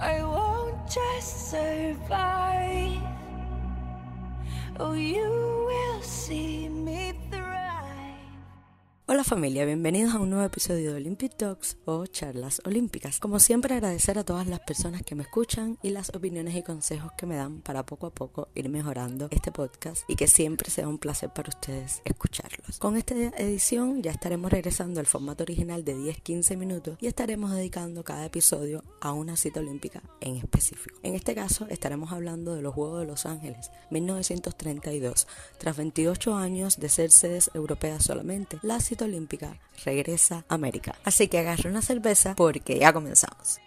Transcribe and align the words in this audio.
I 0.00 0.24
won't 0.24 0.88
just 0.88 1.50
survive. 1.50 3.02
Oh, 4.78 4.94
you 4.94 5.66
will 5.68 6.02
see 6.02 6.70
me. 6.70 7.09
Hola 9.12 9.24
familia, 9.24 9.64
bienvenidos 9.64 10.14
a 10.14 10.20
un 10.20 10.30
nuevo 10.30 10.44
episodio 10.44 10.92
de 10.92 10.98
Olympic 10.98 11.36
Talks 11.36 11.78
o 11.84 12.06
charlas 12.06 12.62
olímpicas. 12.64 13.18
Como 13.18 13.40
siempre 13.40 13.74
agradecer 13.74 14.20
a 14.20 14.24
todas 14.24 14.46
las 14.46 14.60
personas 14.60 15.02
que 15.02 15.16
me 15.16 15.24
escuchan 15.24 15.78
y 15.82 15.90
las 15.90 16.10
opiniones 16.10 16.54
y 16.54 16.62
consejos 16.62 17.10
que 17.18 17.26
me 17.26 17.34
dan 17.34 17.60
para 17.60 17.84
poco 17.84 18.06
a 18.06 18.14
poco 18.14 18.50
ir 18.54 18.68
mejorando 18.68 19.26
este 19.32 19.50
podcast 19.50 20.04
y 20.06 20.14
que 20.14 20.28
siempre 20.28 20.70
sea 20.70 20.86
un 20.86 20.98
placer 20.98 21.30
para 21.30 21.48
ustedes 21.48 22.02
escucharlos. 22.04 22.78
Con 22.78 22.96
esta 22.96 23.16
edición 23.16 24.00
ya 24.00 24.12
estaremos 24.12 24.52
regresando 24.52 25.00
al 25.00 25.06
formato 25.06 25.42
original 25.42 25.84
de 25.84 25.96
10-15 25.96 26.56
minutos 26.56 26.96
y 27.00 27.08
estaremos 27.08 27.50
dedicando 27.50 28.04
cada 28.04 28.24
episodio 28.26 28.84
a 29.00 29.12
una 29.12 29.36
cita 29.36 29.58
olímpica 29.58 30.04
en 30.20 30.36
específico. 30.36 31.00
En 31.02 31.16
este 31.16 31.34
caso 31.34 31.66
estaremos 31.68 32.12
hablando 32.12 32.54
de 32.54 32.62
los 32.62 32.74
Juegos 32.74 33.00
de 33.00 33.06
Los 33.08 33.26
Ángeles 33.26 33.72
1932. 33.90 35.26
Tras 35.58 35.76
28 35.76 36.36
años 36.36 36.78
de 36.78 36.88
ser 36.88 37.10
sedes 37.10 37.50
europeas 37.54 38.04
solamente, 38.04 38.60
la 38.62 38.78
cita 38.78 38.99
olímpica 39.04 39.58
regresa 39.84 40.44
a 40.48 40.54
América. 40.54 40.94
Así 41.04 41.28
que 41.28 41.38
agarre 41.38 41.70
una 41.70 41.82
cerveza 41.82 42.34
porque 42.36 42.78
ya 42.78 42.92
comenzamos. 42.92 43.60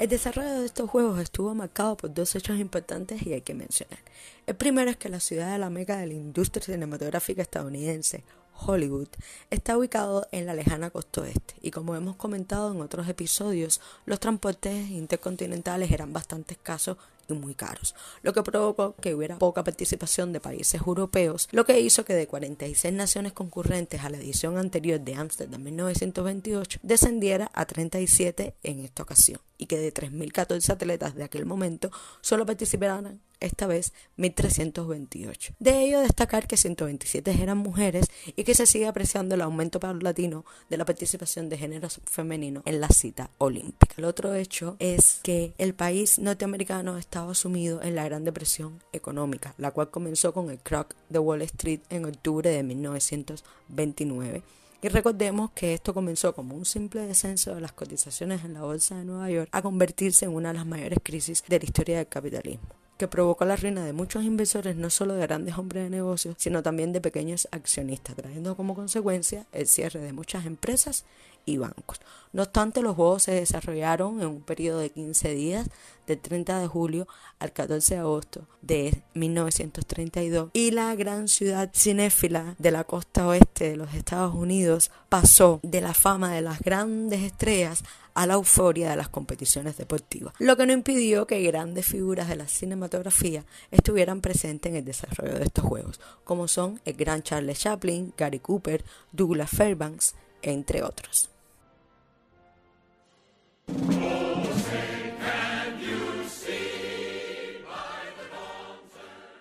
El 0.00 0.08
desarrollo 0.08 0.60
de 0.60 0.64
estos 0.64 0.88
juegos 0.88 1.20
estuvo 1.20 1.54
marcado 1.54 1.94
por 1.94 2.14
dos 2.14 2.34
hechos 2.34 2.58
importantes 2.58 3.20
y 3.26 3.34
hay 3.34 3.42
que 3.42 3.52
mencionar. 3.52 3.98
El 4.46 4.56
primero 4.56 4.90
es 4.90 4.96
que 4.96 5.10
la 5.10 5.20
ciudad 5.20 5.52
de 5.52 5.58
la 5.58 5.68
meca 5.68 5.98
de 5.98 6.06
la 6.06 6.14
industria 6.14 6.64
cinematográfica 6.64 7.42
estadounidense, 7.42 8.24
Hollywood, 8.64 9.08
está 9.50 9.76
ubicado 9.76 10.26
en 10.32 10.46
la 10.46 10.54
lejana 10.54 10.90
costa 10.90 11.22
oeste. 11.22 11.54
Y 11.60 11.70
como 11.70 11.96
hemos 11.96 12.16
comentado 12.16 12.72
en 12.72 12.80
otros 12.80 13.08
episodios, 13.08 13.80
los 14.06 14.20
transportes 14.20 14.90
intercontinentales 14.90 15.90
eran 15.90 16.12
bastante 16.12 16.54
escasos 16.54 16.96
y 17.28 17.32
muy 17.34 17.54
caros, 17.54 17.94
lo 18.22 18.32
que 18.32 18.42
provocó 18.42 18.94
que 18.96 19.14
hubiera 19.14 19.38
poca 19.38 19.64
participación 19.64 20.32
de 20.32 20.40
países 20.40 20.80
europeos, 20.80 21.48
lo 21.52 21.64
que 21.64 21.80
hizo 21.80 22.04
que 22.04 22.14
de 22.14 22.26
46 22.26 22.92
naciones 22.92 23.32
concurrentes 23.32 24.02
a 24.02 24.10
la 24.10 24.18
edición 24.18 24.58
anterior 24.58 25.00
de 25.00 25.14
Amsterdam 25.14 25.62
1928 25.62 26.80
descendiera 26.82 27.50
a 27.54 27.66
37 27.66 28.54
en 28.62 28.80
esta 28.80 29.02
ocasión 29.02 29.40
y 29.60 29.66
que 29.66 29.78
de 29.78 29.92
3.014 29.92 30.70
atletas 30.70 31.14
de 31.14 31.22
aquel 31.22 31.44
momento 31.44 31.90
solo 32.22 32.46
participaran 32.46 33.20
esta 33.40 33.66
vez 33.66 33.92
1.328. 34.18 35.54
De 35.58 35.82
ello 35.82 36.00
destacar 36.00 36.46
que 36.46 36.56
127 36.56 37.42
eran 37.42 37.58
mujeres 37.58 38.06
y 38.36 38.44
que 38.44 38.54
se 38.54 38.66
sigue 38.66 38.86
apreciando 38.86 39.34
el 39.34 39.42
aumento 39.42 39.80
paulatino 39.80 40.44
de 40.68 40.76
la 40.76 40.84
participación 40.84 41.48
de 41.48 41.58
género 41.58 41.88
femenino 42.04 42.62
en 42.64 42.80
la 42.80 42.88
cita 42.88 43.30
olímpica. 43.38 43.94
El 43.96 44.04
otro 44.04 44.34
hecho 44.34 44.76
es 44.78 45.20
que 45.22 45.52
el 45.58 45.74
país 45.74 46.18
norteamericano 46.18 46.96
estaba 46.96 47.34
sumido 47.34 47.82
en 47.82 47.94
la 47.94 48.04
Gran 48.04 48.24
Depresión 48.24 48.82
económica, 48.92 49.54
la 49.58 49.70
cual 49.72 49.90
comenzó 49.90 50.32
con 50.32 50.50
el 50.50 50.58
crack 50.58 50.94
de 51.08 51.18
Wall 51.18 51.42
Street 51.42 51.80
en 51.90 52.06
octubre 52.06 52.48
de 52.50 52.62
1929 52.62 54.42
y 54.82 54.88
recordemos 54.88 55.50
que 55.52 55.74
esto 55.74 55.92
comenzó 55.92 56.34
como 56.34 56.54
un 56.54 56.64
simple 56.64 57.06
descenso 57.06 57.54
de 57.54 57.60
las 57.60 57.72
cotizaciones 57.72 58.44
en 58.44 58.54
la 58.54 58.62
Bolsa 58.62 58.96
de 58.96 59.04
Nueva 59.04 59.30
York 59.30 59.48
a 59.52 59.62
convertirse 59.62 60.24
en 60.24 60.32
una 60.34 60.48
de 60.48 60.58
las 60.58 60.66
mayores 60.66 60.98
crisis 61.02 61.44
de 61.48 61.58
la 61.58 61.64
historia 61.64 61.96
del 61.98 62.08
capitalismo 62.08 62.68
que 63.00 63.08
provocó 63.08 63.46
la 63.46 63.56
ruina 63.56 63.82
de 63.82 63.94
muchos 63.94 64.24
inversores, 64.24 64.76
no 64.76 64.90
solo 64.90 65.14
de 65.14 65.22
grandes 65.22 65.56
hombres 65.56 65.84
de 65.84 65.88
negocios, 65.88 66.34
sino 66.38 66.62
también 66.62 66.92
de 66.92 67.00
pequeños 67.00 67.48
accionistas, 67.50 68.14
trayendo 68.14 68.54
como 68.56 68.74
consecuencia 68.74 69.46
el 69.52 69.66
cierre 69.66 70.00
de 70.00 70.12
muchas 70.12 70.44
empresas 70.44 71.06
y 71.44 71.58
bancos. 71.58 72.00
No 72.32 72.42
obstante, 72.42 72.82
los 72.82 72.94
juegos 72.94 73.24
se 73.24 73.32
desarrollaron 73.32 74.20
en 74.20 74.28
un 74.28 74.40
periodo 74.40 74.78
de 74.78 74.90
15 74.90 75.34
días, 75.34 75.68
del 76.06 76.18
30 76.18 76.60
de 76.60 76.66
julio 76.66 77.08
al 77.38 77.52
14 77.52 77.94
de 77.94 78.00
agosto 78.00 78.46
de 78.62 79.02
1932, 79.14 80.50
y 80.52 80.70
la 80.70 80.94
gran 80.94 81.28
ciudad 81.28 81.70
cinéfila 81.72 82.54
de 82.58 82.70
la 82.70 82.84
costa 82.84 83.26
oeste 83.26 83.70
de 83.70 83.76
los 83.76 83.94
Estados 83.94 84.34
Unidos 84.34 84.90
pasó 85.08 85.60
de 85.62 85.80
la 85.80 85.94
fama 85.94 86.32
de 86.32 86.42
las 86.42 86.60
grandes 86.60 87.22
estrellas 87.22 87.84
a 88.14 88.26
la 88.26 88.34
euforia 88.34 88.90
de 88.90 88.96
las 88.96 89.08
competiciones 89.08 89.76
deportivas, 89.76 90.34
lo 90.38 90.56
que 90.56 90.66
no 90.66 90.72
impidió 90.72 91.26
que 91.26 91.42
grandes 91.42 91.86
figuras 91.86 92.28
de 92.28 92.36
la 92.36 92.48
cinematografía 92.48 93.44
estuvieran 93.70 94.20
presentes 94.20 94.70
en 94.70 94.76
el 94.76 94.84
desarrollo 94.84 95.38
de 95.38 95.44
estos 95.44 95.64
juegos, 95.64 96.00
como 96.24 96.48
son 96.48 96.80
el 96.84 96.94
gran 96.94 97.22
Charles 97.22 97.60
Chaplin, 97.60 98.12
Gary 98.16 98.40
Cooper, 98.40 98.84
Douglas 99.12 99.50
Fairbanks, 99.50 100.14
entre 100.42 100.82
otros. 100.82 101.30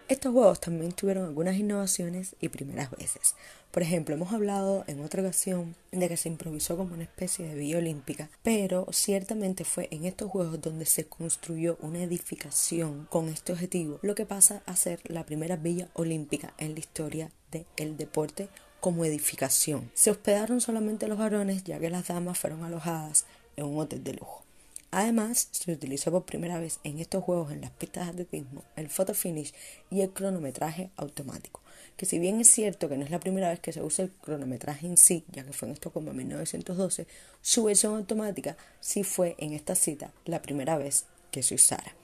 Estos 0.10 0.34
juegos 0.34 0.60
también 0.60 0.92
tuvieron 0.92 1.26
algunas 1.26 1.56
innovaciones 1.56 2.36
y 2.42 2.50
primeras 2.50 2.90
veces. 2.90 3.36
Por 3.70 3.84
ejemplo, 3.84 4.16
hemos 4.16 4.34
hablado 4.34 4.84
en 4.88 5.02
otra 5.02 5.22
ocasión 5.22 5.76
de 5.92 6.10
que 6.10 6.18
se 6.18 6.30
improvisó 6.30 6.76
como 6.76 6.96
una 6.96 7.04
especie 7.04 7.48
de 7.48 7.54
villa 7.54 7.78
olímpica, 7.78 8.32
pero 8.42 8.88
ciertamente 8.92 9.64
fue 9.66 9.88
en 9.92 10.06
estos 10.06 10.32
juegos 10.32 10.60
donde 10.62 10.88
se 10.88 11.06
construyó 11.06 11.78
una 11.82 12.02
edificación 12.02 13.06
con 13.12 13.30
este 13.30 13.54
objetivo, 13.54 14.00
lo 14.02 14.16
que 14.16 14.26
pasa 14.26 14.64
a 14.66 14.76
ser 14.76 15.00
la 15.04 15.28
primera 15.28 15.58
villa 15.58 15.90
olímpica 15.94 16.56
en 16.58 16.74
la 16.74 16.80
historia 16.80 17.32
del 17.78 17.96
deporte 17.96 18.50
como 18.80 19.06
edificación. 19.06 19.92
Se 19.94 20.12
hospedaron 20.12 20.62
solamente 20.62 21.08
los 21.08 21.18
varones 21.18 21.64
ya 21.64 21.80
que 21.80 21.90
las 21.90 22.08
damas 22.08 22.38
fueron 22.38 22.64
alojadas 22.64 23.26
en 23.58 23.66
un 23.66 23.80
hotel 23.80 24.04
de 24.04 24.14
lujo. 24.14 24.44
Además, 24.92 25.50
se 25.52 25.72
utilizó 25.72 26.10
por 26.12 26.26
primera 26.26 26.60
vez 26.60 26.80
en 26.84 26.98
estos 26.98 27.24
juegos 27.24 27.52
en 27.52 27.62
las 27.62 27.70
pistas 27.72 28.06
de 28.06 28.12
atletismo 28.12 28.64
el 28.76 28.90
photo 28.90 29.14
finish 29.14 29.54
y 29.92 30.02
el 30.02 30.10
cronometraje 30.10 30.90
automático, 30.96 31.62
que 31.96 32.08
si 32.08 32.18
bien 32.18 32.42
es 32.42 32.50
cierto 32.50 32.90
que 32.90 32.98
no 32.98 33.06
es 33.06 33.12
la 33.12 33.20
primera 33.20 33.50
vez 33.50 33.60
que 33.60 33.72
se 33.72 33.84
usa 33.84 34.06
el 34.06 34.12
cronometraje 34.12 34.88
en 34.88 34.98
sí, 34.98 35.26
ya 35.32 35.44
que 35.44 35.54
fue 35.54 35.68
en 35.68 35.76
Estocolmo 35.76 36.10
en 36.10 36.18
1912, 36.18 37.06
su 37.42 37.64
versión 37.66 37.96
automática 37.98 38.58
sí 38.80 39.04
fue 39.04 39.36
en 39.38 39.54
esta 39.54 39.76
cita 39.76 40.12
la 40.26 40.42
primera 40.42 40.78
vez 40.78 41.06
que 41.30 41.44
se 41.44 41.54
usara. 41.54 41.99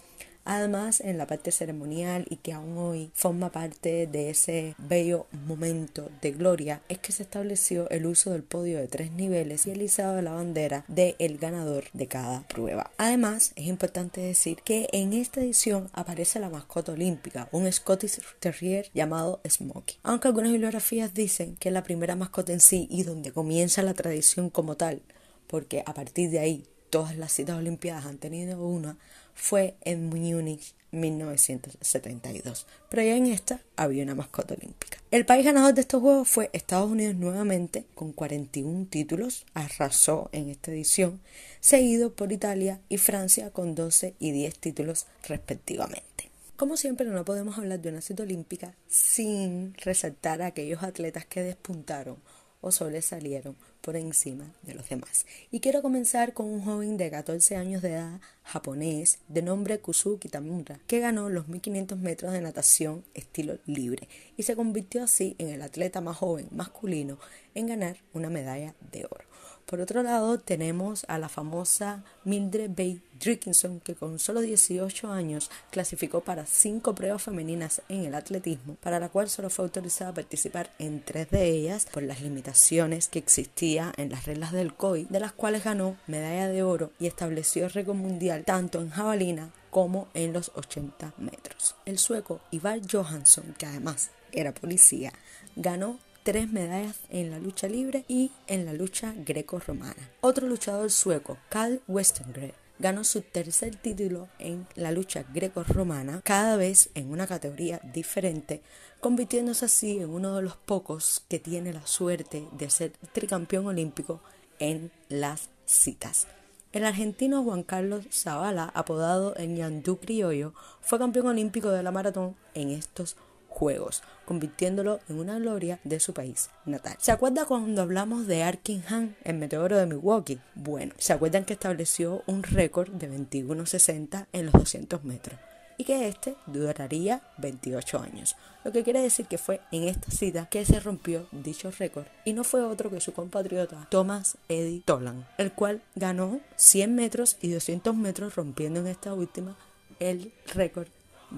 Además, 0.45 1.01
en 1.01 1.17
la 1.17 1.27
parte 1.27 1.51
ceremonial 1.51 2.25
y 2.29 2.37
que 2.37 2.53
aún 2.53 2.77
hoy 2.77 3.11
forma 3.13 3.51
parte 3.51 4.07
de 4.07 4.29
ese 4.29 4.75
bello 4.77 5.25
momento 5.31 6.09
de 6.21 6.31
gloria, 6.31 6.81
es 6.87 6.99
que 6.99 7.11
se 7.11 7.23
estableció 7.23 7.89
el 7.89 8.05
uso 8.05 8.31
del 8.31 8.43
podio 8.43 8.77
de 8.77 8.87
tres 8.87 9.11
niveles 9.11 9.65
y 9.65 9.71
el 9.71 9.81
izado 9.81 10.15
de 10.15 10.21
la 10.21 10.33
bandera 10.33 10.85
del 10.87 11.15
el 11.19 11.37
ganador 11.39 11.85
de 11.93 12.07
cada 12.07 12.47
prueba. 12.47 12.91
Además, 12.97 13.53
es 13.55 13.65
importante 13.65 14.21
decir 14.21 14.57
que 14.63 14.87
en 14.91 15.13
esta 15.13 15.41
edición 15.41 15.89
aparece 15.93 16.39
la 16.39 16.49
mascota 16.49 16.91
olímpica, 16.91 17.49
un 17.51 17.71
Scottish 17.71 18.21
Terrier 18.39 18.89
llamado 18.93 19.41
Smokey. 19.49 19.97
Aunque 20.03 20.27
algunas 20.27 20.51
bibliografías 20.51 21.13
dicen 21.13 21.55
que 21.55 21.69
es 21.69 21.73
la 21.73 21.83
primera 21.83 22.15
mascota 22.15 22.53
en 22.53 22.59
sí 22.59 22.87
y 22.91 23.03
donde 23.03 23.31
comienza 23.31 23.81
la 23.81 23.95
tradición 23.95 24.51
como 24.51 24.77
tal, 24.77 25.01
porque 25.47 25.83
a 25.85 25.93
partir 25.93 26.29
de 26.29 26.39
ahí 26.39 26.67
todas 26.89 27.17
las 27.17 27.31
citas 27.31 27.57
olimpiadas 27.57 28.05
han 28.05 28.17
tenido 28.17 28.65
una, 28.65 28.97
fue 29.35 29.75
en 29.81 30.09
Múnich 30.09 30.73
1972, 30.95 32.65
pero 32.89 33.03
ya 33.03 33.15
en 33.15 33.27
esta 33.27 33.59
había 33.75 34.03
una 34.03 34.15
mascota 34.15 34.55
olímpica. 34.55 34.97
El 35.11 35.25
país 35.25 35.45
ganador 35.45 35.73
de 35.73 35.81
estos 35.81 36.01
Juegos 36.01 36.27
fue 36.27 36.49
Estados 36.53 36.89
Unidos 36.89 37.15
nuevamente, 37.15 37.85
con 37.93 38.13
41 38.13 38.87
títulos, 38.89 39.45
arrasó 39.53 40.29
en 40.31 40.49
esta 40.49 40.71
edición, 40.71 41.19
seguido 41.59 42.13
por 42.13 42.31
Italia 42.31 42.79
y 42.89 42.97
Francia 42.97 43.51
con 43.51 43.75
12 43.75 44.15
y 44.19 44.31
10 44.31 44.57
títulos 44.57 45.05
respectivamente. 45.27 46.31
Como 46.55 46.77
siempre, 46.77 47.05
no 47.05 47.25
podemos 47.25 47.57
hablar 47.57 47.81
de 47.81 47.89
una 47.89 47.99
cita 47.99 48.23
olímpica 48.23 48.73
sin 48.87 49.73
resaltar 49.75 50.41
a 50.41 50.47
aquellos 50.47 50.83
atletas 50.83 51.25
que 51.25 51.43
despuntaron 51.43 52.17
o 52.65 52.71
sobresalieron 52.71 53.55
por 53.81 53.95
encima 53.95 54.51
de 54.63 54.73
los 54.73 54.89
demás. 54.89 55.27
Y 55.51 55.59
quiero 55.59 55.83
comenzar 55.83 56.33
con 56.33 56.47
un 56.47 56.63
joven 56.63 56.97
de 56.97 57.11
14 57.11 57.55
años 57.55 57.83
de 57.83 57.91
edad 57.91 58.19
japonés 58.41 59.19
de 59.27 59.43
nombre 59.43 59.77
Kusuki 59.77 60.29
Tamura, 60.29 60.79
que 60.87 60.99
ganó 60.99 61.29
los 61.29 61.47
1500 61.47 61.99
metros 61.99 62.33
de 62.33 62.41
natación 62.41 63.05
estilo 63.13 63.59
libre 63.67 64.09
y 64.35 64.43
se 64.43 64.55
convirtió 64.55 65.03
así 65.03 65.35
en 65.37 65.49
el 65.49 65.61
atleta 65.61 66.01
más 66.01 66.17
joven 66.17 66.47
masculino 66.49 67.19
en 67.53 67.67
ganar 67.67 67.97
una 68.13 68.31
medalla 68.31 68.73
de 68.91 69.05
oro. 69.05 69.34
Por 69.65 69.81
otro 69.81 70.03
lado, 70.03 70.39
tenemos 70.39 71.05
a 71.07 71.17
la 71.17 71.27
famosa 71.27 72.03
Mildred 72.23 72.69
Bay 72.75 73.01
Dickinson, 73.19 73.79
que 73.79 73.95
con 73.95 74.19
solo 74.19 74.41
18 74.41 75.11
años 75.11 75.49
clasificó 75.71 76.21
para 76.21 76.45
cinco 76.45 76.93
pruebas 76.93 77.23
femeninas 77.23 77.81
en 77.89 78.05
el 78.05 78.13
atletismo, 78.13 78.75
para 78.75 78.99
la 78.99 79.09
cual 79.09 79.27
solo 79.27 79.49
fue 79.49 79.65
autorizada 79.65 80.11
a 80.11 80.13
participar 80.13 80.69
en 80.77 81.01
tres 81.01 81.31
de 81.31 81.49
ellas 81.49 81.87
por 81.91 82.03
las 82.03 82.21
limitaciones 82.21 83.07
que 83.07 83.17
existía 83.17 83.91
en 83.97 84.11
las 84.11 84.25
reglas 84.25 84.51
del 84.51 84.75
COI, 84.75 85.07
de 85.09 85.19
las 85.19 85.31
cuales 85.31 85.63
ganó 85.63 85.97
medalla 86.05 86.47
de 86.47 86.61
oro 86.61 86.91
y 86.99 87.07
estableció 87.07 87.67
récord 87.67 87.95
mundial 87.95 88.43
tanto 88.45 88.81
en 88.81 88.91
jabalina 88.91 89.49
como 89.71 90.09
en 90.13 90.31
los 90.31 90.51
80 90.53 91.15
metros. 91.17 91.75
El 91.85 91.97
sueco 91.97 92.39
Ivar 92.51 92.81
Johansson, 92.89 93.55
que 93.57 93.65
además 93.65 94.11
era 94.31 94.53
policía, 94.53 95.11
ganó 95.55 95.97
tres 96.25 96.51
medallas 96.51 96.97
en 97.11 97.29
la 97.29 97.37
lucha 97.37 97.67
libre 97.67 98.03
y 98.07 98.31
en 98.47 98.65
la 98.65 98.73
lucha 98.73 99.13
greco-romana. 99.15 100.09
Otro 100.21 100.47
luchador 100.47 100.89
sueco, 100.89 101.37
Carl 101.49 101.83
Westengren, 101.87 102.51
ganó 102.79 103.03
su 103.03 103.21
tercer 103.21 103.75
título 103.75 104.27
en 104.39 104.65
la 104.73 104.91
lucha 104.91 105.23
greco-romana, 105.31 106.21
cada 106.23 106.57
vez 106.57 106.89
en 106.95 107.11
una 107.11 107.27
categoría 107.27 107.79
diferente, 107.93 108.63
convirtiéndose 109.01 109.65
así 109.65 109.99
en 109.99 110.09
uno 110.09 110.35
de 110.35 110.41
los 110.41 110.57
pocos 110.57 111.23
que 111.29 111.37
tiene 111.37 111.73
la 111.73 111.85
suerte 111.85 112.47
de 112.53 112.71
ser 112.71 112.93
tricampeón 113.13 113.67
olímpico 113.67 114.19
en 114.57 114.91
las 115.09 115.49
citas. 115.67 116.25
El 116.71 116.85
argentino 116.85 117.43
Juan 117.43 117.61
Carlos 117.61 118.05
Zavala, 118.11 118.71
apodado 118.73 119.35
el 119.35 119.53
Ñandú 119.53 119.97
Criollo, 119.99 120.55
fue 120.81 120.97
campeón 120.97 121.27
olímpico 121.27 121.69
de 121.69 121.83
la 121.83 121.91
maratón 121.91 122.35
en 122.55 122.71
estos 122.71 123.15
Juegos, 123.55 124.03
convirtiéndolo 124.25 124.99
en 125.07 125.17
una 125.17 125.39
gloria 125.39 125.79
de 125.85 126.01
su 126.01 126.13
país 126.13 126.49
natal. 126.65 126.97
¿Se 126.99 127.13
acuerda 127.13 127.45
cuando 127.45 127.81
hablamos 127.81 128.27
de 128.27 128.43
Arkin 128.43 128.83
Han, 128.89 129.15
el 129.23 129.37
meteoro 129.37 129.77
de 129.77 129.85
Milwaukee? 129.85 130.41
Bueno, 130.55 130.93
¿se 130.97 131.13
acuerdan 131.13 131.45
que 131.45 131.53
estableció 131.53 132.21
un 132.27 132.43
récord 132.43 132.89
de 132.89 133.09
21.60 133.09 134.27
en 134.33 134.45
los 134.45 134.53
200 134.53 135.05
metros? 135.05 135.39
y 135.77 135.83
que 135.83 136.07
este 136.07 136.35
duraría 136.45 137.21
28 137.37 137.99
años, 137.99 138.35
lo 138.63 138.71
que 138.71 138.83
quiere 138.83 139.01
decir 139.01 139.25
que 139.25 139.37
fue 139.37 139.59
en 139.73 139.83
esta 139.83 140.09
cita 140.09 140.47
que 140.49 140.63
se 140.63 140.79
rompió 140.79 141.27
dicho 141.31 141.69
récord 141.71 142.05
y 142.23 142.31
no 142.31 142.45
fue 142.45 142.63
otro 142.63 142.89
que 142.89 143.01
su 143.01 143.11
compatriota 143.11 143.87
Thomas 143.89 144.37
Eddie 144.47 144.83
Tolan, 144.85 145.27
el 145.37 145.51
cual 145.51 145.81
ganó 145.95 146.39
100 146.55 146.95
metros 146.95 147.37
y 147.41 147.51
200 147.51 147.93
metros 147.93 148.35
rompiendo 148.35 148.79
en 148.79 148.87
esta 148.87 149.13
última 149.13 149.57
el 149.99 150.31
récord 150.53 150.87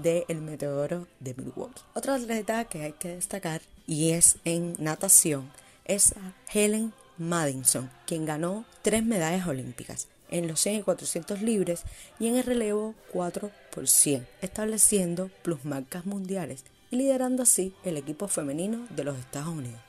del 0.01 0.41
meteoro 0.41 1.07
de 1.19 1.33
Milwaukee. 1.33 1.81
Otra 1.93 2.15
atleta 2.15 2.65
que 2.65 2.83
hay 2.83 2.93
que 2.93 3.09
destacar 3.09 3.61
y 3.85 4.11
es 4.11 4.37
en 4.45 4.75
natación 4.79 5.51
es 5.85 6.13
Helen 6.53 6.93
Madison, 7.17 7.89
quien 8.05 8.25
ganó 8.25 8.65
tres 8.81 9.03
medallas 9.03 9.47
olímpicas 9.47 10.07
en 10.29 10.47
los 10.47 10.59
100 10.59 10.75
y 10.75 10.83
400 10.83 11.41
libres 11.41 11.83
y 12.19 12.27
en 12.27 12.35
el 12.35 12.43
relevo 12.43 12.95
4 13.13 13.49
por 13.71 13.87
100, 13.87 14.27
estableciendo 14.41 15.29
plusmarcas 15.41 16.05
mundiales 16.05 16.65
y 16.91 16.97
liderando 16.97 17.43
así 17.43 17.73
el 17.83 17.97
equipo 17.97 18.27
femenino 18.27 18.87
de 18.89 19.03
los 19.03 19.17
Estados 19.17 19.49
Unidos. 19.49 19.79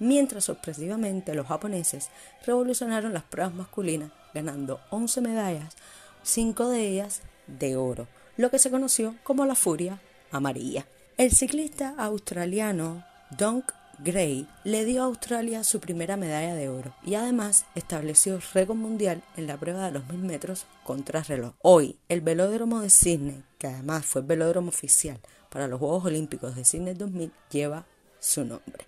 Mientras 0.00 0.44
sorpresivamente 0.44 1.34
los 1.34 1.46
japoneses 1.46 2.10
revolucionaron 2.44 3.14
las 3.14 3.22
pruebas 3.22 3.54
masculinas, 3.54 4.10
ganando 4.34 4.80
11 4.90 5.20
medallas, 5.20 5.76
5 6.24 6.68
de 6.68 6.88
ellas 6.88 7.22
de 7.46 7.76
oro, 7.76 8.08
lo 8.36 8.50
que 8.50 8.58
se 8.58 8.70
conoció 8.70 9.14
como 9.22 9.46
la 9.46 9.54
furia 9.54 10.00
amarilla. 10.30 10.86
El 11.16 11.30
ciclista 11.30 11.94
australiano 11.96 13.04
Dunk 13.38 13.72
Gray 13.98 14.48
le 14.64 14.84
dio 14.84 15.02
a 15.02 15.06
Australia 15.06 15.62
su 15.62 15.80
primera 15.80 16.16
medalla 16.16 16.54
de 16.54 16.68
oro 16.68 16.94
y 17.04 17.14
además 17.14 17.64
estableció 17.74 18.40
récord 18.52 18.76
mundial 18.76 19.22
en 19.36 19.46
la 19.46 19.56
prueba 19.56 19.86
de 19.86 19.92
los 19.92 20.08
1000 20.08 20.18
metros 20.22 20.66
contra 20.82 21.22
reloj. 21.22 21.52
Hoy, 21.62 21.96
el 22.08 22.20
velódromo 22.20 22.80
de 22.80 22.90
Sydney, 22.90 23.44
que 23.58 23.68
además 23.68 24.04
fue 24.04 24.22
el 24.22 24.26
velódromo 24.26 24.68
oficial 24.68 25.20
para 25.50 25.68
los 25.68 25.78
Juegos 25.78 26.04
Olímpicos 26.04 26.56
de 26.56 26.64
Sydney 26.64 26.94
2000, 26.94 27.30
lleva 27.50 27.86
su 28.18 28.44
nombre. 28.44 28.84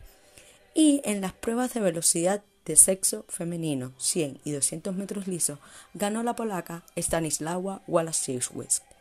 Y 0.75 1.01
en 1.05 1.21
las 1.21 1.33
pruebas 1.33 1.73
de 1.75 1.81
velocidad 1.81 2.43
de 2.65 2.75
sexo 2.75 3.25
femenino 3.29 3.93
100 3.99 4.41
y 4.45 4.51
200 4.51 4.95
metros 4.97 5.29
lisos 5.29 5.61
ganó 5.95 6.25
la 6.25 6.35
polaca 6.35 6.83
Stanislawa 6.97 7.83
Wałęsa 7.87 8.96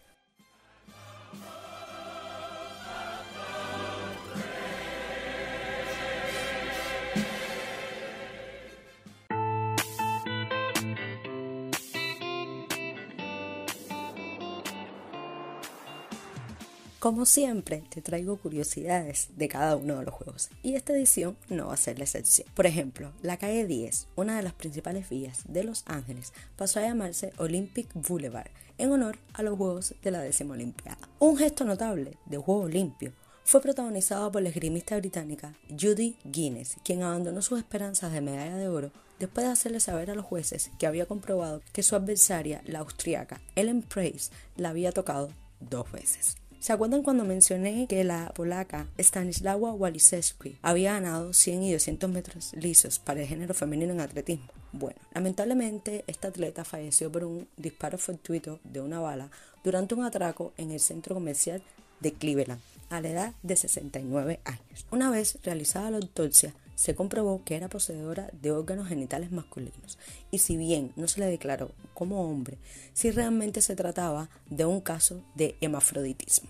Como 17.05 17.27
siempre, 17.27 17.83
te 17.89 18.01
traigo 18.01 18.37
curiosidades 18.37 19.29
de 19.37 19.47
cada 19.47 19.75
uno 19.75 19.99
de 19.99 20.05
los 20.05 20.13
juegos 20.15 20.49
y 20.63 20.73
esta 20.73 20.93
edición 20.93 21.37
no 21.49 21.67
va 21.67 21.75
a 21.75 21.77
ser 21.77 21.99
la 21.99 22.05
excepción. 22.05 22.47
Por 22.55 22.65
ejemplo, 22.65 23.11
la 23.21 23.37
calle 23.37 23.67
10, 23.67 24.07
una 24.15 24.35
de 24.35 24.41
las 24.41 24.53
principales 24.53 25.07
vías 25.07 25.43
de 25.47 25.63
Los 25.63 25.83
Ángeles, 25.85 26.33
pasó 26.55 26.79
a 26.79 26.81
llamarse 26.81 27.31
Olympic 27.37 27.89
Boulevard 27.93 28.49
en 28.79 28.91
honor 28.91 29.19
a 29.33 29.43
los 29.43 29.55
Juegos 29.55 29.93
de 30.01 30.09
la 30.09 30.19
décima 30.19 30.55
Olimpiada. 30.55 30.97
Un 31.19 31.37
gesto 31.37 31.63
notable 31.63 32.17
de 32.25 32.37
juego 32.37 32.67
limpio 32.67 33.13
fue 33.43 33.61
protagonizado 33.61 34.31
por 34.31 34.41
la 34.41 34.49
esgrimista 34.49 34.97
británica 34.97 35.53
Judy 35.69 36.17
Guinness, 36.23 36.77
quien 36.83 37.03
abandonó 37.03 37.43
sus 37.43 37.59
esperanzas 37.59 38.13
de 38.13 38.21
medalla 38.21 38.55
de 38.55 38.67
oro 38.67 38.91
después 39.19 39.45
de 39.45 39.53
hacerle 39.53 39.79
saber 39.79 40.09
a 40.09 40.15
los 40.15 40.25
jueces 40.25 40.71
que 40.79 40.87
había 40.87 41.05
comprobado 41.05 41.61
que 41.71 41.83
su 41.83 41.95
adversaria, 41.95 42.63
la 42.65 42.79
austriaca 42.79 43.41
Ellen 43.55 43.83
Price, 43.83 44.31
la 44.57 44.69
había 44.69 44.91
tocado 44.91 45.29
dos 45.59 45.91
veces. 45.91 46.37
¿Se 46.65 46.73
acuerdan 46.73 47.03
cuando 47.03 47.25
mencioné 47.25 47.85
que 47.85 48.03
la 48.03 48.31
polaca 48.33 48.87
Stanislawa 48.97 49.73
Walisewski 49.73 50.57
había 50.63 50.93
ganado 50.93 51.31
100 51.31 51.61
y 51.61 51.73
200 51.73 52.09
metros 52.09 52.53
lisos 52.53 52.97
para 52.97 53.21
el 53.21 53.27
género 53.27 53.53
femenino 53.53 53.93
en 53.93 53.99
atletismo? 53.99 54.47
Bueno, 54.71 54.97
lamentablemente 55.13 56.03
esta 56.07 56.29
atleta 56.29 56.65
falleció 56.65 57.11
por 57.11 57.23
un 57.23 57.47
disparo 57.55 57.99
fortuito 57.99 58.59
de 58.63 58.81
una 58.81 58.99
bala 58.99 59.29
durante 59.63 59.93
un 59.93 60.05
atraco 60.05 60.53
en 60.57 60.71
el 60.71 60.79
centro 60.79 61.13
comercial 61.13 61.61
de 61.99 62.13
Cleveland 62.13 62.61
a 62.89 62.99
la 62.99 63.09
edad 63.09 63.33
de 63.43 63.57
69 63.57 64.39
años. 64.43 64.87
Una 64.89 65.11
vez 65.11 65.37
realizada 65.43 65.91
la 65.91 65.97
autopsia, 65.97 66.55
se 66.75 66.95
comprobó 66.95 67.43
que 67.43 67.55
era 67.55 67.69
poseedora 67.69 68.29
de 68.33 68.51
órganos 68.51 68.87
genitales 68.87 69.31
masculinos 69.31 69.97
y 70.31 70.39
si 70.39 70.57
bien 70.57 70.91
no 70.95 71.07
se 71.07 71.21
le 71.21 71.27
declaró 71.27 71.71
como 71.93 72.29
hombre, 72.29 72.57
sí 72.93 73.11
realmente 73.11 73.61
se 73.61 73.75
trataba 73.75 74.29
de 74.49 74.65
un 74.65 74.81
caso 74.81 75.23
de 75.35 75.55
hemafroditismo. 75.61 76.49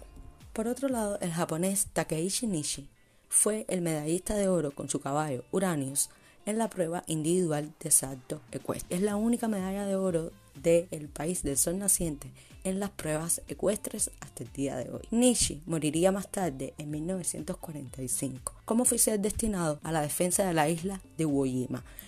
Por 0.54 0.68
otro 0.68 0.90
lado, 0.90 1.20
el 1.22 1.32
japonés 1.32 1.88
Takeishi 1.94 2.48
Nishi 2.48 2.90
fue 3.30 3.66
el 3.68 3.82
medallista 3.82 4.36
de 4.36 4.48
oro 4.48 4.72
con 4.72 4.90
su 4.90 5.00
caballo 5.00 5.44
Uranius 5.52 6.10
en 6.46 6.58
la 6.58 6.70
prueba 6.70 7.04
individual 7.08 7.74
de 7.80 7.92
salto 7.92 8.42
ecuestre. 8.52 8.96
Es 8.96 9.02
la 9.02 9.16
única 9.16 9.48
medalla 9.48 9.86
de 9.86 9.96
oro 9.96 10.32
del 10.62 11.10
país 11.10 11.44
del 11.44 11.58
sol 11.58 11.78
naciente 11.78 12.32
en 12.64 12.80
las 12.80 12.90
pruebas 12.90 13.42
ecuestres 13.48 14.12
hasta 14.20 14.44
el 14.44 14.52
día 14.52 14.76
de 14.76 14.90
hoy. 14.90 15.02
Nishi 15.12 15.62
moriría 15.66 16.12
más 16.12 16.30
tarde 16.30 16.74
en 16.78 16.92
1945 16.92 18.54
como 18.66 18.84
oficial 18.84 19.22
destinado 19.22 19.80
a 19.84 19.92
la 19.92 20.02
defensa 20.02 20.46
de 20.46 20.54
la 20.54 20.68
isla 20.68 21.02
de 21.18 21.24
Iwo 21.24 21.46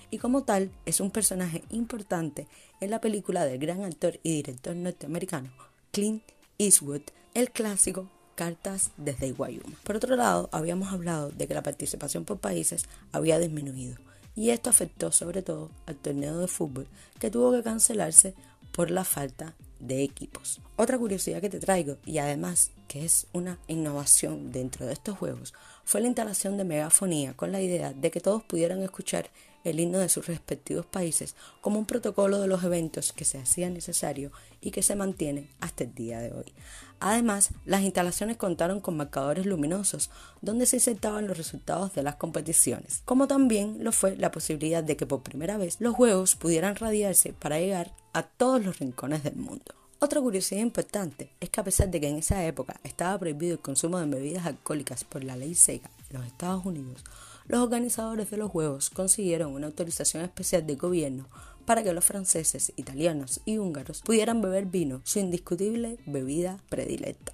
y 0.10 0.18
como 0.18 0.44
tal 0.44 0.72
es 0.86 1.00
un 1.00 1.12
personaje 1.12 1.64
importante 1.70 2.48
en 2.82 2.92
la 2.92 3.02
película 3.02 3.46
del 3.46 3.60
gran 3.60 3.84
actor 3.84 4.20
y 4.24 4.38
director 4.38 4.76
norteamericano 4.76 5.52
Clint 5.92 6.24
Eastwood, 6.58 7.02
el 7.34 7.52
clásico 7.52 8.10
Cartas 8.36 8.92
desde 8.98 9.28
Iwayuma. 9.28 9.78
Por 9.84 9.96
otro 9.96 10.16
lado, 10.16 10.48
habíamos 10.52 10.94
hablado 10.94 11.32
de 11.32 11.48
que 11.48 11.56
la 11.56 11.64
participación 11.64 12.24
por 12.24 12.40
países 12.40 12.86
había 13.12 13.40
disminuido 13.40 13.98
y 14.38 14.52
esto 14.52 14.70
afectó 14.70 15.12
sobre 15.12 15.42
todo 15.42 15.72
al 15.88 15.96
torneo 15.96 16.38
de 16.38 16.48
fútbol 16.48 16.88
que 17.20 17.32
tuvo 17.32 17.52
que 17.52 17.64
cancelarse 17.64 18.36
por 18.72 18.92
la 18.92 19.04
falta 19.04 19.56
de 19.80 20.04
equipos. 20.04 20.62
Otra 20.76 21.00
curiosidad 21.00 21.42
que 21.42 21.50
te 21.50 21.60
traigo 21.60 21.98
y 22.06 22.20
además 22.20 22.70
que 22.88 23.06
es 23.06 23.28
una 23.34 23.60
innovación 23.68 24.52
dentro 24.52 24.86
de 24.86 24.94
estos 24.94 25.18
juegos 25.18 25.54
fue 25.84 26.02
la 26.02 26.08
instalación 26.08 26.58
de 26.58 26.64
megafonía 26.64 27.34
con 27.34 27.52
la 27.52 27.62
idea 27.62 27.94
de 27.94 28.12
que 28.12 28.20
todos 28.20 28.44
pudieran 28.44 28.82
escuchar 28.84 29.30
el 29.64 29.80
himno 29.80 30.00
de 30.00 30.10
sus 30.10 30.28
respectivos 30.28 30.86
países 30.86 31.36
como 31.62 31.80
un 31.80 31.86
protocolo 31.86 32.40
de 32.40 32.48
los 32.48 32.64
eventos 32.64 33.14
que 33.14 33.26
se 33.26 33.38
hacía 33.38 33.70
necesario 33.70 34.32
y 34.62 34.72
que 34.72 34.82
se 34.82 34.96
mantiene 34.96 35.50
hasta 35.60 35.84
el 35.84 35.94
día 35.94 36.20
de 36.20 36.32
hoy. 36.32 36.54
Además, 37.00 37.52
las 37.66 37.84
instalaciones 37.84 38.38
contaron 38.38 38.80
con 38.80 38.98
marcadores 38.98 39.46
luminosos 39.46 40.10
donde 40.42 40.66
se 40.66 40.78
insertaban 40.78 41.28
los 41.28 41.38
resultados 41.38 41.94
de 41.94 42.04
las 42.04 42.16
competiciones, 42.16 43.02
como 43.06 43.28
también 43.28 43.84
lo 43.84 43.92
fue 43.92 44.16
la 44.16 44.32
posibilidad 44.32 44.84
de 44.84 44.98
que 44.98 45.06
por 45.06 45.22
primera 45.22 45.58
vez 45.58 45.78
los 45.80 45.96
juegos 45.96 46.36
pudieran 46.36 46.76
radiarse 46.76 47.34
para 47.34 47.60
llegar 47.60 47.94
a 48.14 48.24
todos 48.24 48.64
los 48.64 48.80
rincones 48.80 49.24
del 49.24 49.36
mundo. 49.36 49.77
Otra 50.00 50.22
curiosidad 50.22 50.62
importante 50.62 51.32
es 51.40 51.50
que 51.50 51.60
a 51.60 51.64
pesar 51.64 51.90
de 51.90 52.00
que 52.00 52.08
en 52.08 52.18
esa 52.18 52.46
época 52.46 52.80
estaba 52.84 53.18
prohibido 53.18 53.54
el 53.54 53.60
consumo 53.60 53.98
de 53.98 54.06
bebidas 54.06 54.46
alcohólicas 54.46 55.04
por 55.04 55.24
la 55.24 55.36
ley 55.36 55.56
seca 55.56 55.90
en 56.12 56.18
los 56.18 56.28
Estados 56.28 56.64
Unidos, 56.68 57.04
los 57.48 57.62
organizadores 57.62 58.30
de 58.30 58.38
los 58.38 58.52
Juegos 58.52 58.92
consiguieron 58.92 59.54
una 59.54 59.66
autorización 59.66 60.24
especial 60.24 60.68
del 60.68 60.78
gobierno 60.78 61.28
para 61.66 61.82
que 61.82 61.94
los 61.94 62.06
franceses, 62.06 62.74
italianos 62.76 63.42
y 63.44 63.58
húngaros 63.58 64.02
pudieran 64.04 64.40
beber 64.40 64.68
vino, 64.68 65.02
su 65.04 65.18
indiscutible 65.18 65.98
bebida 66.06 66.60
predilecta. 66.70 67.34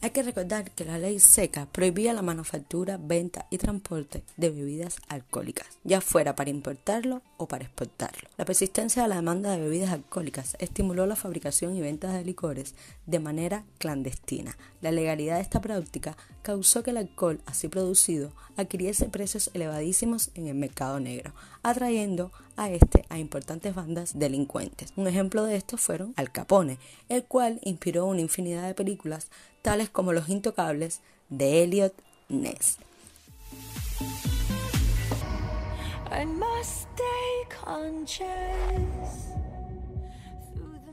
Hay 0.00 0.10
que 0.10 0.22
recordar 0.22 0.70
que 0.70 0.84
la 0.84 0.96
ley 0.96 1.18
seca 1.18 1.66
prohibía 1.72 2.12
la 2.12 2.22
manufactura, 2.22 3.00
venta 3.02 3.46
y 3.50 3.58
transporte 3.58 4.22
de 4.36 4.50
bebidas 4.50 4.98
alcohólicas, 5.08 5.66
ya 5.82 6.00
fuera 6.00 6.36
para 6.36 6.50
importarlo 6.50 7.20
o 7.36 7.48
para 7.48 7.64
exportarlo. 7.64 8.28
La 8.36 8.44
persistencia 8.44 9.02
de 9.02 9.08
la 9.08 9.16
demanda 9.16 9.50
de 9.50 9.60
bebidas 9.60 9.90
alcohólicas 9.90 10.56
estimuló 10.60 11.04
la 11.06 11.16
fabricación 11.16 11.76
y 11.76 11.80
venta 11.80 12.12
de 12.12 12.24
licores 12.24 12.76
de 13.06 13.18
manera 13.18 13.64
clandestina. 13.78 14.56
La 14.82 14.92
legalidad 14.92 15.34
de 15.34 15.42
esta 15.42 15.60
práctica 15.60 16.16
causó 16.42 16.84
que 16.84 16.90
el 16.90 16.98
alcohol 16.98 17.40
así 17.44 17.66
producido 17.66 18.30
adquiriese 18.56 19.06
precios 19.06 19.50
elevadísimos 19.52 20.30
en 20.36 20.46
el 20.46 20.54
mercado 20.54 21.00
negro, 21.00 21.32
atrayendo 21.70 22.32
a 22.56 22.70
este 22.70 23.04
a 23.08 23.18
importantes 23.18 23.74
bandas 23.74 24.18
delincuentes. 24.18 24.92
Un 24.96 25.06
ejemplo 25.06 25.44
de 25.44 25.56
esto 25.56 25.76
fueron 25.76 26.12
Al 26.16 26.32
Capone, 26.32 26.78
el 27.08 27.24
cual 27.24 27.60
inspiró 27.62 28.06
una 28.06 28.20
infinidad 28.20 28.66
de 28.66 28.74
películas 28.74 29.28
tales 29.62 29.88
como 29.88 30.12
Los 30.12 30.28
Intocables 30.28 31.00
de 31.28 31.62
Elliot 31.62 31.94
Ness. 32.28 32.78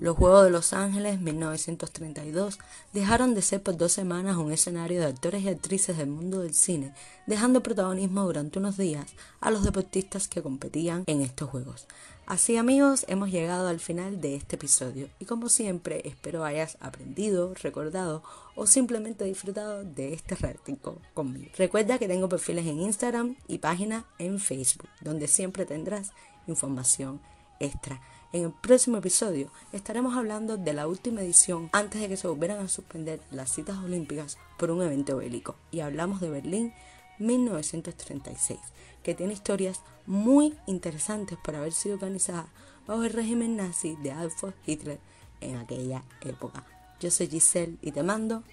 Los 0.06 0.18
Juegos 0.18 0.44
de 0.44 0.52
Los 0.52 0.72
Ángeles 0.74 1.20
1932 1.20 2.60
dejaron 2.94 3.34
de 3.34 3.42
ser 3.42 3.64
por 3.64 3.76
dos 3.76 3.92
semanas 3.92 4.38
un 4.38 4.52
escenario 4.52 5.00
de 5.00 5.08
actores 5.08 5.42
y 5.42 5.50
actrices 5.50 5.98
del 5.98 6.10
mundo 6.10 6.42
del 6.42 6.54
cine, 6.54 6.94
dejando 7.26 7.64
protagonismo 7.64 8.24
durante 8.24 8.60
unos 8.60 8.78
días 8.78 9.08
a 9.42 9.50
los 9.50 9.64
deportistas 9.64 10.28
que 10.28 10.44
competían 10.44 11.06
en 11.08 11.22
estos 11.22 11.50
Juegos. 11.50 11.88
Así 12.28 12.56
amigos, 12.56 13.06
hemos 13.08 13.32
llegado 13.32 13.68
al 13.68 13.80
final 13.80 14.22
de 14.22 14.36
este 14.36 14.58
episodio 14.58 15.10
y 15.18 15.26
como 15.26 15.50
siempre 15.50 16.08
espero 16.08 16.46
hayas 16.46 16.78
aprendido, 16.82 17.56
recordado 17.56 18.22
o 18.56 18.68
simplemente 18.68 19.26
disfrutado 19.26 19.84
de 19.84 20.14
este 20.14 20.36
ratico 20.36 21.02
conmigo. 21.16 21.50
Recuerda 21.58 21.98
que 21.98 22.08
tengo 22.08 22.30
perfiles 22.30 22.68
en 22.68 22.80
Instagram 22.80 23.38
y 23.48 23.58
página 23.58 24.06
en 24.20 24.40
Facebook, 24.40 24.88
donde 25.02 25.28
siempre 25.28 25.66
tendrás 25.66 26.12
información 26.46 27.22
extra. 27.60 28.00
En 28.34 28.44
el 28.44 28.52
próximo 28.52 28.98
episodio 28.98 29.50
estaremos 29.72 30.18
hablando 30.18 30.58
de 30.58 30.74
la 30.74 30.88
última 30.88 31.22
edición 31.22 31.70
antes 31.72 32.02
de 32.02 32.10
que 32.10 32.18
se 32.18 32.28
volvieran 32.28 32.60
a 32.60 32.68
suspender 32.68 33.22
las 33.32 33.52
citas 33.52 33.78
olímpicas 33.78 34.38
por 34.58 34.72
un 34.72 34.82
evento 34.82 35.18
bélico 35.18 35.56
y 35.72 35.80
hablamos 35.80 36.20
de 36.20 36.30
Berlín 36.30 36.74
1936, 37.20 38.60
que 39.04 39.16
tiene 39.16 39.34
historias 39.34 39.82
muy 40.06 40.54
interesantes 40.68 41.38
por 41.44 41.56
haber 41.56 41.72
sido 41.72 41.96
organizada 41.96 42.48
bajo 42.88 43.04
el 43.04 43.14
régimen 43.14 43.56
nazi 43.56 43.96
de 44.04 44.12
Adolf 44.12 44.44
Hitler 44.66 45.00
en 45.40 45.58
aquella 45.58 46.04
época. 46.22 46.66
Yo 47.00 47.12
soy 47.12 47.28
Giselle 47.28 47.78
y 47.82 47.92
te 47.92 48.04
mando 48.04 48.44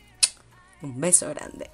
un 0.80 1.00
beso 1.00 1.28
grande. 1.28 1.70